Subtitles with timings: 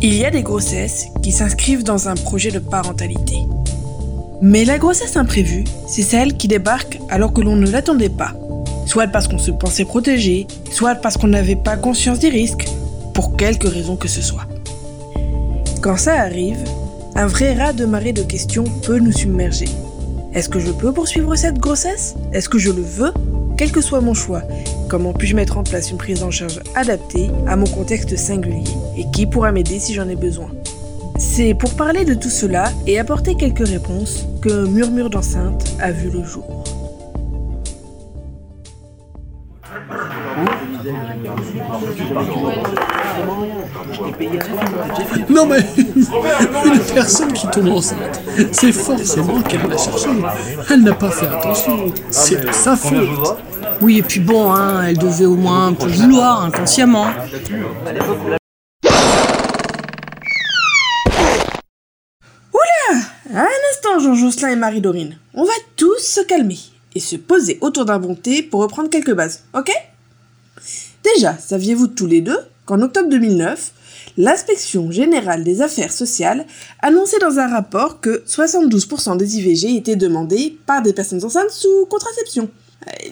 [0.00, 3.34] Il y a des grossesses qui s'inscrivent dans un projet de parentalité.
[4.40, 8.32] Mais la grossesse imprévue, c'est celle qui débarque alors que l'on ne l'attendait pas.
[8.86, 12.68] Soit parce qu'on se pensait protégé, soit parce qu'on n'avait pas conscience des risques,
[13.12, 14.46] pour quelque raison que ce soit.
[15.82, 16.62] Quand ça arrive,
[17.16, 19.68] un vrai raz de marée de questions peut nous submerger.
[20.32, 22.14] Est-ce que je peux poursuivre cette grossesse?
[22.32, 23.12] Est-ce que je le veux?
[23.58, 24.42] Quel que soit mon choix,
[24.88, 28.62] comment puis-je mettre en place une prise en charge adaptée à mon contexte singulier
[28.96, 30.48] Et qui pourra m'aider si j'en ai besoin?
[31.18, 36.08] C'est pour parler de tout cela et apporter quelques réponses que Murmure d'enceinte a vu
[36.08, 36.44] le jour.
[45.28, 48.20] Non mais une personne qui tombe enceinte,
[48.52, 50.10] c'est forcément qu'elle l'a cherché.
[50.70, 51.86] Elle n'a pas fait attention.
[52.10, 53.38] C'est de sa faute.
[53.80, 57.06] Oui, et puis bon, hein, elle devait au moins un peu vouloir inconsciemment.
[63.30, 65.18] Un instant, Jean-Jocelyn et Marie-Dorine.
[65.34, 66.58] On va tous se calmer
[66.94, 69.70] et se poser autour d'un bon thé pour reprendre quelques bases, ok?
[71.14, 73.72] Déjà, saviez-vous tous les deux qu'en octobre 2009,
[74.16, 76.46] l'inspection générale des affaires sociales
[76.80, 81.86] annonçait dans un rapport que 72% des IVG étaient demandés par des personnes enceintes sous
[81.86, 82.50] contraception?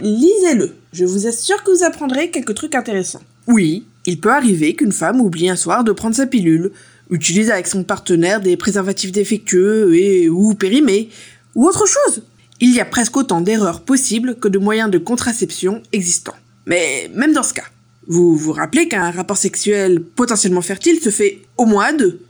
[0.00, 3.22] Lisez-le, je vous assure que vous apprendrez quelques trucs intéressants.
[3.47, 6.72] Oui, il peut arriver qu'une femme oublie un soir de prendre sa pilule,
[7.11, 11.08] utilise avec son partenaire des préservatifs défectueux et ou périmés,
[11.55, 12.22] ou autre chose.
[12.61, 16.36] Il y a presque autant d'erreurs possibles que de moyens de contraception existants.
[16.67, 17.67] Mais même dans ce cas,
[18.06, 22.20] vous vous rappelez qu'un rapport sexuel potentiellement fertile se fait au moins à deux.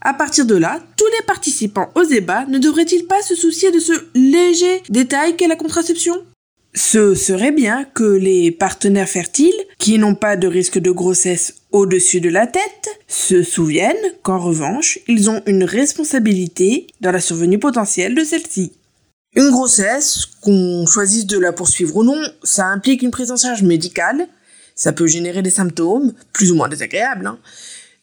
[0.00, 3.78] À partir de là, tous les participants au débat ne devraient-ils pas se soucier de
[3.78, 6.16] ce léger détail qu'est la contraception?
[6.74, 12.22] Ce serait bien que les partenaires fertiles, qui n'ont pas de risque de grossesse au-dessus
[12.22, 18.14] de la tête, se souviennent qu'en revanche, ils ont une responsabilité dans la survenue potentielle
[18.14, 18.72] de celle-ci.
[19.34, 23.62] Une grossesse, qu'on choisisse de la poursuivre ou non, ça implique une prise en charge
[23.62, 24.26] médicale,
[24.74, 27.38] ça peut générer des symptômes, plus ou moins désagréables, hein,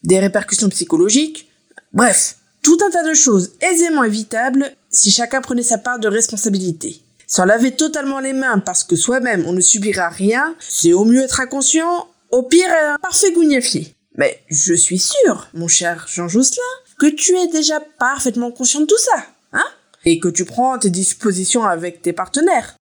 [0.04, 1.48] des répercussions psychologiques,
[1.92, 7.00] bref, tout un tas de choses aisément évitables si chacun prenait sa part de responsabilité.
[7.30, 11.22] S'en laver totalement les mains parce que soi-même on ne subira rien, c'est au mieux
[11.22, 13.94] être inconscient, au pire un parfait gougnafier.
[14.16, 16.60] Mais je suis sûr, mon cher Jean Jocelyn,
[16.98, 19.64] que tu es déjà parfaitement conscient de tout ça, hein?
[20.04, 22.74] Et que tu prends tes dispositions avec tes partenaires.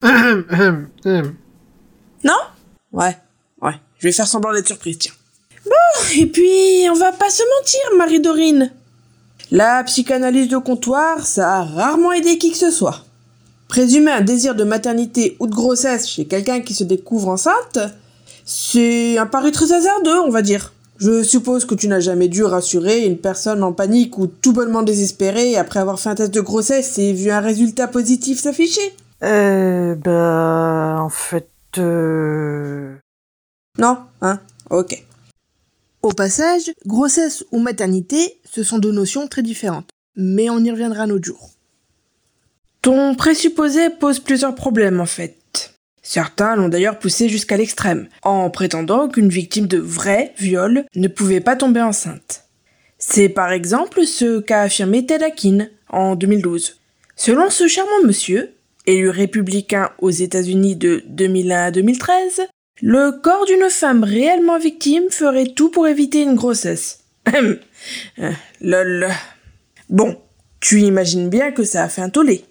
[2.24, 2.38] Non?
[2.92, 3.18] Ouais,
[3.62, 3.74] ouais.
[3.98, 5.12] Je vais faire semblant d'être surprise, tiens.
[5.64, 8.70] Bon, et puis, on va pas se mentir, Marie-Dorine.
[9.50, 13.04] La psychanalyse de comptoir, ça a rarement aidé qui que ce soit.
[13.72, 17.78] Présumer un désir de maternité ou de grossesse chez quelqu'un qui se découvre enceinte,
[18.44, 20.74] c'est un pari très hasardeux, on va dire.
[20.98, 24.82] Je suppose que tu n'as jamais dû rassurer une personne en panique ou tout bonnement
[24.82, 28.94] désespérée après avoir fait un test de grossesse et vu un résultat positif s'afficher.
[29.22, 32.94] Euh, bah, en fait, euh...
[33.78, 35.02] Non Hein Ok.
[36.02, 39.88] Au passage, grossesse ou maternité, ce sont deux notions très différentes.
[40.14, 41.51] Mais on y reviendra un autre jour.
[42.82, 45.72] Ton présupposé pose plusieurs problèmes en fait.
[46.02, 51.40] Certains l'ont d'ailleurs poussé jusqu'à l'extrême, en prétendant qu'une victime de vrai viol ne pouvait
[51.40, 52.42] pas tomber enceinte.
[52.98, 56.80] C'est par exemple ce qu'a affirmé Ted Akin en 2012.
[57.14, 58.50] Selon ce charmant monsieur,
[58.86, 62.42] élu républicain aux États-Unis de 2001 à 2013,
[62.82, 67.04] le corps d'une femme réellement victime ferait tout pour éviter une grossesse.
[68.18, 69.08] Euh, lol.
[69.88, 70.20] Bon,
[70.60, 72.44] tu imagines bien que ça a fait un tollé.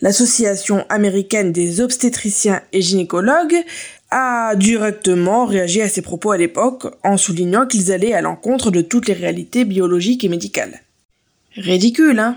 [0.00, 3.64] L'Association américaine des obstétriciens et gynécologues
[4.10, 8.80] a directement réagi à ces propos à l'époque en soulignant qu'ils allaient à l'encontre de
[8.80, 10.80] toutes les réalités biologiques et médicales.
[11.56, 12.36] Ridicule, hein?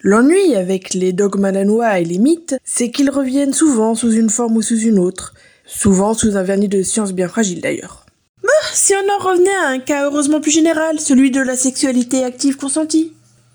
[0.00, 4.56] L'ennui avec les dogmes danois et les mythes, c'est qu'ils reviennent souvent sous une forme
[4.56, 5.34] ou sous une autre,
[5.64, 8.04] souvent sous un vernis de science bien fragile d'ailleurs.
[8.42, 12.22] Bah, si on en revenait à un cas heureusement plus général, celui de la sexualité
[12.22, 13.12] active consentie.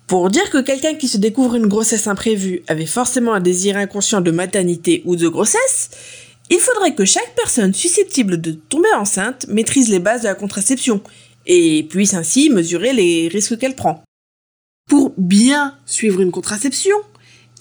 [0.10, 4.22] Pour dire que quelqu'un qui se découvre une grossesse imprévue avait forcément un désir inconscient
[4.22, 5.92] de maternité ou de grossesse,
[6.50, 11.04] il faudrait que chaque personne susceptible de tomber enceinte maîtrise les bases de la contraception
[11.46, 14.04] et puisse ainsi mesurer les risques qu'elle prend.
[14.90, 16.98] Pour bien suivre une contraception,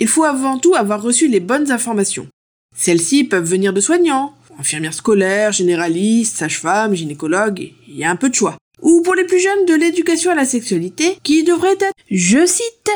[0.01, 2.29] il faut avant tout avoir reçu les bonnes informations.
[2.75, 8.31] Celles-ci peuvent venir de soignants, infirmières scolaires, généralistes, sages-femmes, gynécologues, il y a un peu
[8.31, 8.57] de choix.
[8.83, 12.91] Ou pour les plus jeunes, de l'éducation à la sexualité, qui devrait être, je cite,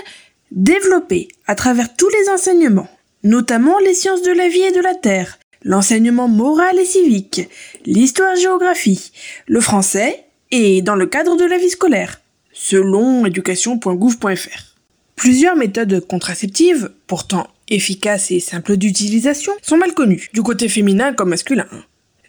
[0.50, 2.88] développée à travers tous les enseignements,
[3.23, 7.49] notamment les sciences de la vie et de la terre, l'enseignement moral et civique,
[7.87, 9.12] l'histoire-géographie,
[9.46, 12.20] le français, et dans le cadre de la vie scolaire.
[12.52, 14.76] selon éducation.gouv.fr.
[15.17, 21.31] Plusieurs méthodes contraceptives, pourtant efficaces et simples d'utilisation, sont mal connues, du côté féminin comme
[21.31, 21.67] masculin.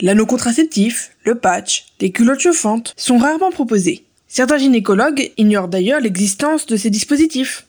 [0.02, 4.06] L'anneau contraceptif, le patch, les culottes chauffantes sont rarement proposés.
[4.28, 7.68] Certains gynécologues ignorent d'ailleurs l'existence de ces dispositifs.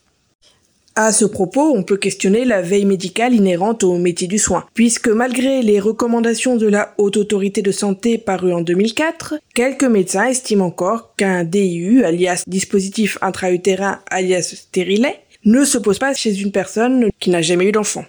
[0.97, 5.09] À ce propos, on peut questionner la veille médicale inhérente au métier du soin, puisque
[5.09, 10.67] malgré les recommandations de la Haute Autorité de Santé parues en 2004, quelques médecins estiment
[10.67, 17.09] encore qu'un DIU, alias dispositif intra-utérin, alias stérilet, ne se pose pas chez une personne
[17.19, 18.05] qui n'a jamais eu d'enfant.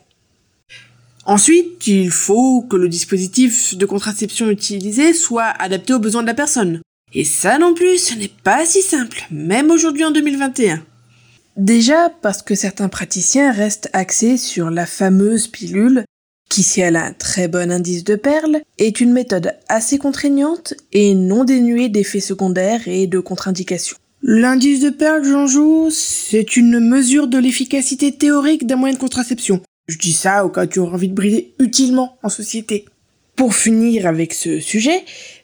[1.26, 6.36] Ensuite, il faut que le dispositif de contraception utilisé soit adapté aux besoins de la
[6.36, 6.82] personne.
[7.14, 10.84] Et ça non plus, ce n'est pas si simple, même aujourd'hui en 2021.
[11.58, 16.04] Déjà parce que certains praticiens restent axés sur la fameuse pilule,
[16.50, 20.76] qui si elle a un très bon indice de perles, est une méthode assez contraignante
[20.92, 23.98] et non dénuée d'effets secondaires et de contre-indications.
[24.22, 29.62] L'indice de perles, Jean-Jo, c'est une mesure de l'efficacité théorique d'un moyen de contraception.
[29.88, 32.86] Je dis ça au cas où tu auras envie de briller utilement en société.
[33.36, 35.04] Pour finir avec ce sujet,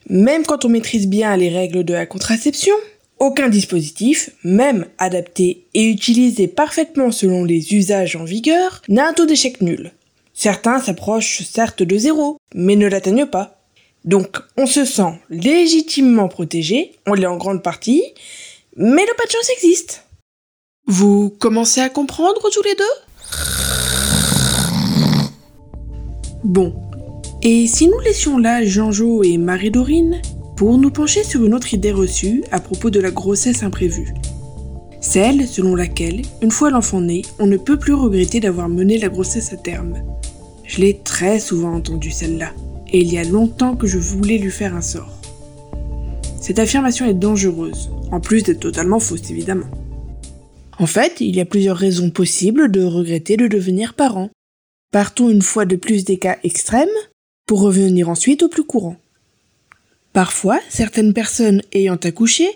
[0.09, 2.73] même quand on maîtrise bien les règles de la contraception,
[3.19, 9.27] aucun dispositif, même adapté et utilisé parfaitement selon les usages en vigueur, n'a un taux
[9.27, 9.91] d'échec nul.
[10.33, 13.61] Certains s'approchent certes de zéro, mais ne l'atteignent pas.
[14.05, 18.01] Donc on se sent légitimement protégé, on l'est en grande partie,
[18.75, 20.05] mais le pas de chance existe.
[20.88, 23.11] Vous commencez à comprendre tous les deux?
[26.43, 26.73] Bon.
[27.43, 30.21] Et si nous laissions là Jean-Jo et Marie-Dorine
[30.55, 34.13] pour nous pencher sur une autre idée reçue à propos de la grossesse imprévue?
[35.01, 39.09] Celle selon laquelle, une fois l'enfant né, on ne peut plus regretter d'avoir mené la
[39.09, 40.03] grossesse à terme.
[40.63, 42.51] Je l'ai très souvent entendue celle-là,
[42.91, 45.17] et il y a longtemps que je voulais lui faire un sort.
[46.39, 49.67] Cette affirmation est dangereuse, en plus d'être totalement fausse évidemment.
[50.77, 54.29] En fait, il y a plusieurs raisons possibles de regretter de devenir parent.
[54.91, 56.88] Partons une fois de plus des cas extrêmes,
[57.47, 58.95] pour revenir ensuite au plus courant.
[60.13, 62.47] Parfois, certaines personnes ayant accouché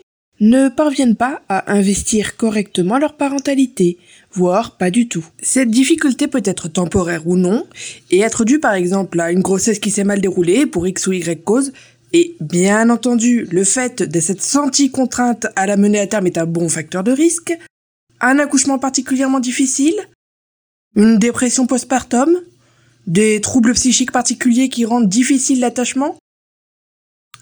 [0.42, 3.98] ne parviennent pas à investir correctement leur parentalité,
[4.32, 5.26] voire pas du tout.
[5.42, 7.66] Cette difficulté peut être temporaire ou non,
[8.12, 11.14] et être due par exemple à une grossesse qui s'est mal déroulée pour X ou
[11.14, 11.72] Y cause,
[12.12, 16.38] et bien entendu, le fait de cette sentie contrainte à la mener à terme est
[16.38, 17.58] un bon facteur de risque,
[18.22, 19.96] un accouchement particulièrement difficile,
[20.96, 22.40] une dépression postpartum,
[23.08, 26.18] des troubles psychiques particuliers qui rendent difficile l'attachement,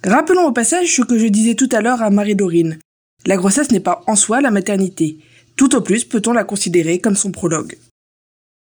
[0.06, 2.78] Rappelons au passage ce que je disais tout à l'heure à Marie-Dorine.
[3.26, 5.18] La grossesse n'est pas en soi la maternité.
[5.56, 7.78] Tout au plus peut-on la considérer comme son prologue.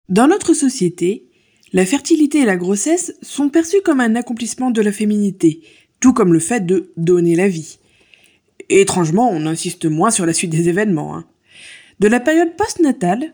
[0.09, 1.25] Dans notre société,
[1.71, 5.61] la fertilité et la grossesse sont perçues comme un accomplissement de la féminité,
[5.99, 7.79] tout comme le fait de donner la vie.
[8.69, 11.17] étrangement, on insiste moins sur la suite des événements.
[11.17, 11.25] Hein.
[11.99, 13.33] De la période postnatale,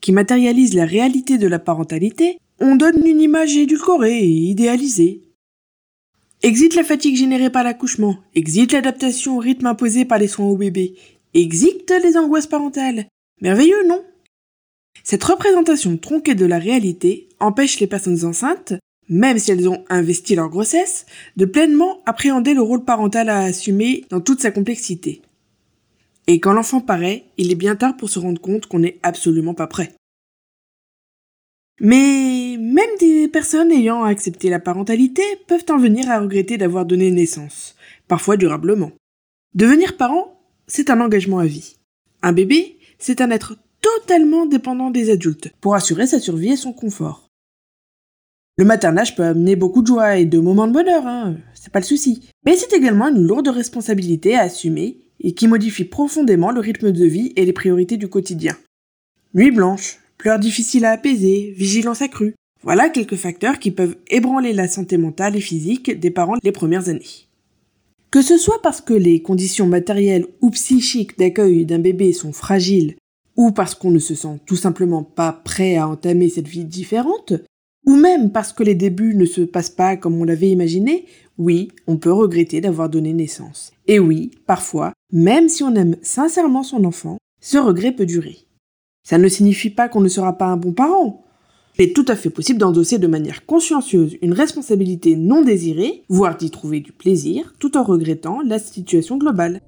[0.00, 5.28] qui matérialise la réalité de la parentalité, on donne une image édulcorée et idéalisée,
[6.44, 10.56] Exit la fatigue générée par l'accouchement, exit l'adaptation au rythme imposé par les soins au
[10.56, 10.94] bébé,
[11.34, 13.06] exit les angoisses parentales.
[13.40, 14.04] Merveilleux, non?
[15.02, 18.74] Cette représentation tronquée de la réalité empêche les personnes enceintes,
[19.08, 21.06] même si elles ont investi leur grossesse,
[21.36, 25.22] de pleinement appréhender le rôle parental à assumer dans toute sa complexité.
[26.28, 29.54] Et quand l'enfant paraît, il est bien tard pour se rendre compte qu'on n'est absolument
[29.54, 29.94] pas prêt.
[31.80, 37.10] Mais même des personnes ayant accepté la parentalité peuvent en venir à regretter d'avoir donné
[37.10, 37.76] naissance,
[38.08, 38.92] parfois durablement.
[39.54, 41.76] Devenir parent, c'est un engagement à vie.
[42.20, 46.74] Un bébé, c'est un être totalement dépendant des adultes pour assurer sa survie et son
[46.74, 47.28] confort.
[48.58, 51.78] Le maternage peut amener beaucoup de joie et de moments de bonheur, hein, c'est pas
[51.78, 52.28] le souci.
[52.44, 57.04] Mais c'est également une lourde responsabilité à assumer et qui modifie profondément le rythme de
[57.04, 58.56] vie et les priorités du quotidien.
[59.34, 62.34] Nuit blanche, pleurs difficiles à apaiser, vigilance accrue.
[62.62, 66.88] Voilà quelques facteurs qui peuvent ébranler la santé mentale et physique des parents les premières
[66.88, 67.28] années.
[68.10, 72.96] Que ce soit parce que les conditions matérielles ou psychiques d'accueil d'un bébé sont fragiles,
[73.36, 77.34] ou parce qu'on ne se sent tout simplement pas prêt à entamer cette vie différente,
[77.88, 81.06] ou même parce que les débuts ne se passent pas comme on l'avait imaginé,
[81.38, 83.72] oui, on peut regretter d'avoir donné naissance.
[83.86, 88.40] Et oui, parfois, même si on aime sincèrement son enfant, ce regret peut durer.
[89.04, 91.24] Ça ne signifie pas qu'on ne sera pas un bon parent.
[91.78, 96.36] Il est tout à fait possible d'endosser de manière consciencieuse une responsabilité non désirée, voire
[96.36, 99.62] d'y trouver du plaisir, tout en regrettant la situation globale.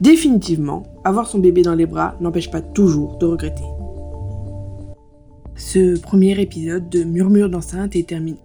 [0.00, 3.79] Définitivement, avoir son bébé dans les bras n'empêche pas toujours de regretter.
[5.62, 8.38] Ce premier épisode de Murmure d'enceinte est terminé.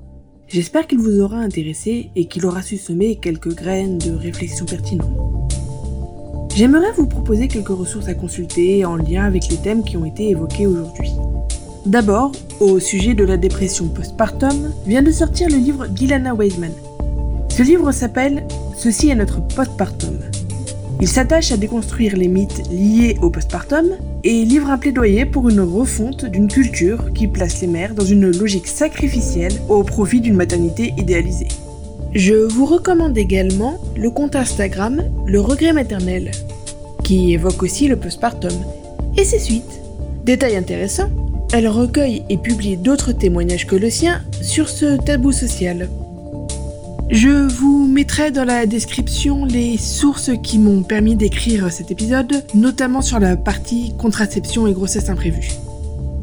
[0.48, 5.18] J'espère qu'il vous aura intéressé et qu'il aura su semer quelques graines de réflexion pertinentes.
[6.56, 10.30] J'aimerais vous proposer quelques ressources à consulter en lien avec les thèmes qui ont été
[10.30, 11.10] évoqués aujourd'hui.
[11.86, 16.74] D'abord, au sujet de la dépression postpartum, vient de sortir le livre d'Ilana Weisman.
[17.50, 18.46] Ce livre s'appelle
[18.78, 20.20] Ceci est notre postpartum.
[21.02, 23.86] Il s'attache à déconstruire les mythes liés au postpartum
[24.24, 28.32] et livre un plaidoyer pour une refonte d'une culture qui place les mères dans une
[28.32, 31.50] logique sacrificielle au profit d'une maternité idéalisée.
[32.14, 36.32] Je vous recommande également le compte Instagram Le Regret Maternel,
[37.04, 38.54] qui évoque aussi le postpartum
[39.18, 39.82] et ses suites.
[40.24, 41.10] Détail intéressant,
[41.52, 45.90] elle recueille et publie d'autres témoignages que le sien sur ce tabou social.
[47.12, 53.04] Je vous mettrai dans la description les sources qui m'ont permis d'écrire cet épisode, notamment
[53.04, 55.52] sur la partie contraception et grossesse imprévue.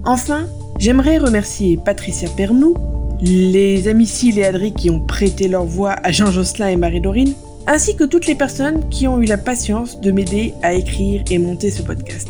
[0.05, 0.49] Enfin,
[0.79, 2.75] j'aimerais remercier Patricia Pernou,
[3.21, 7.35] les amis Cille et Adri qui ont prêté leur voix à Jean Josselin et Marie-Dorine,
[7.69, 11.39] ainsi que toutes les personnes qui ont eu la patience de m'aider à écrire et
[11.39, 12.27] monter ce podcast.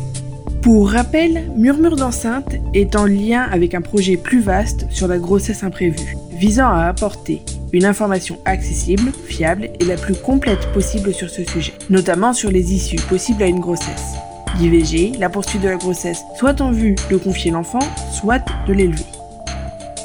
[0.61, 5.63] Pour rappel, Murmure d'enceinte est en lien avec un projet plus vaste sur la grossesse
[5.63, 7.41] imprévue, visant à apporter
[7.73, 12.73] une information accessible, fiable et la plus complète possible sur ce sujet, notamment sur les
[12.73, 14.13] issues possibles à une grossesse.
[14.59, 17.79] L'IVG, la poursuite de la grossesse, soit en vue de confier l'enfant,
[18.11, 19.03] soit de l'élever.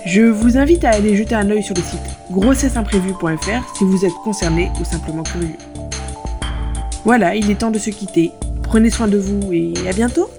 [0.07, 4.15] Je vous invite à aller jeter un œil sur le site grossesseimprévue.fr si vous êtes
[4.25, 5.57] concerné ou simplement curieux.
[7.05, 8.33] Voilà, il est temps de se quitter.
[8.63, 10.31] Prenez soin de vous et à bientôt